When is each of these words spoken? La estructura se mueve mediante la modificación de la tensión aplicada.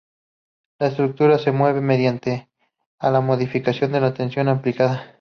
La 0.79 0.87
estructura 0.87 1.37
se 1.37 1.51
mueve 1.51 1.79
mediante 1.79 2.49
la 2.99 3.21
modificación 3.21 3.91
de 3.91 4.01
la 4.01 4.15
tensión 4.15 4.47
aplicada. 4.47 5.07